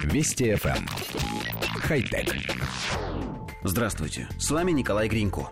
[0.00, 0.76] Вести FM.
[0.76, 0.86] Эм.
[1.80, 2.34] Хай-тек.
[3.62, 5.50] Здравствуйте, с вами Николай Гринько.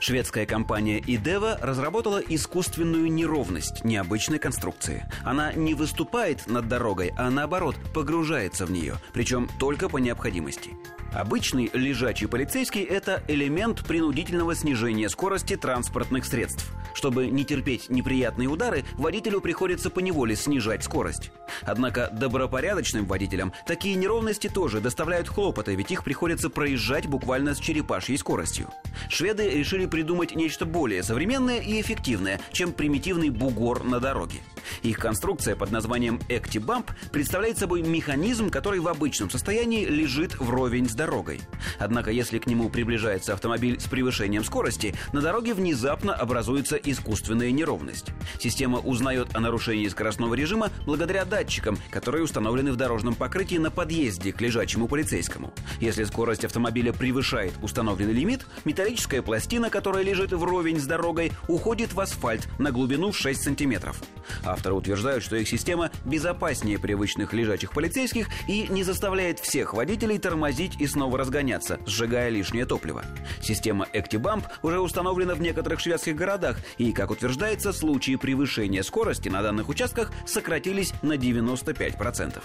[0.00, 5.04] Шведская компания Идева разработала искусственную неровность необычной конструкции.
[5.24, 10.70] Она не выступает над дорогой, а наоборот погружается в нее, причем только по необходимости.
[11.14, 16.70] Обычный лежачий полицейский– это элемент принудительного снижения скорости транспортных средств.
[16.94, 21.30] Чтобы не терпеть неприятные удары, водителю приходится поневоле снижать скорость.
[21.62, 28.16] Однако добропорядочным водителям такие неровности тоже доставляют хлопоты, ведь их приходится проезжать буквально с черепашьей
[28.16, 28.68] скоростью.
[29.10, 34.40] Шведы решили придумать нечто более современное и эффективное, чем примитивный бугор на дороге.
[34.82, 40.94] Их конструкция под названием EctiBump представляет собой механизм, который в обычном состоянии лежит вровень с
[40.94, 41.40] дорогой.
[41.78, 48.06] Однако, если к нему приближается автомобиль с превышением скорости, на дороге внезапно образуется искусственная неровность.
[48.38, 54.32] Система узнает о нарушении скоростного режима благодаря датчикам, которые установлены в дорожном покрытии на подъезде
[54.32, 55.52] к лежачему полицейскому.
[55.80, 62.00] Если скорость автомобиля превышает установленный лимит, металлическая пластина, которая лежит вровень с дорогой, уходит в
[62.00, 64.00] асфальт на глубину в 6 сантиметров.
[64.44, 70.80] Авторы утверждают, что их система безопаснее привычных лежачих полицейских и не заставляет всех водителей тормозить
[70.80, 73.04] и снова разгоняться, сжигая лишнее топливо.
[73.40, 79.42] Система ActiBump уже установлена в некоторых шведских городах, и, как утверждается, случаи превышения скорости на
[79.42, 82.42] данных участках сократились на 95%.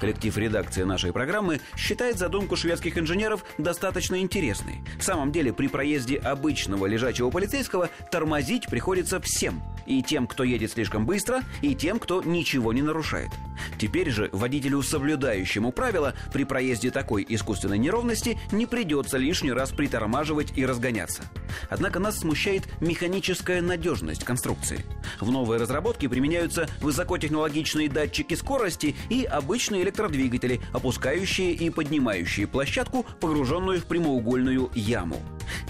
[0.00, 4.80] Коллектив редакции нашей программы считает задумку шведских инженеров достаточно интересной.
[4.98, 9.60] В самом деле, при проезде обычного лежачего полицейского тормозить приходится всем.
[9.88, 13.30] И тем, кто едет слишком быстро, и тем, кто ничего не нарушает.
[13.78, 20.52] Теперь же водителю, соблюдающему правила, при проезде такой искусственной неровности не придется лишний раз притормаживать
[20.56, 21.22] и разгоняться.
[21.70, 24.84] Однако нас смущает механическая надежность конструкции.
[25.20, 33.80] В новой разработке применяются высокотехнологичные датчики скорости и обычные электродвигатели, опускающие и поднимающие площадку, погруженную
[33.80, 35.16] в прямоугольную яму.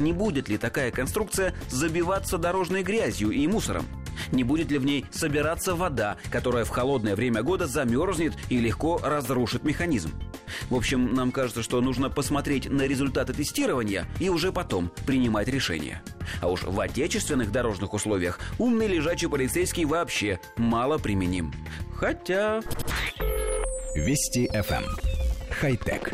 [0.00, 3.86] Не будет ли такая конструкция забиваться дорожной грязью и мусором?
[4.32, 8.98] Не будет ли в ней собираться вода, которая в холодное время года замерзнет и легко
[9.02, 10.12] разрушит механизм?
[10.70, 16.02] В общем, нам кажется, что нужно посмотреть на результаты тестирования и уже потом принимать решение.
[16.40, 21.52] А уж в отечественных дорожных условиях умный лежачий полицейский вообще мало применим.
[21.94, 22.60] Хотя...
[23.94, 24.84] Вести FM.
[24.84, 24.96] Эм.
[25.50, 26.12] Хай-тек.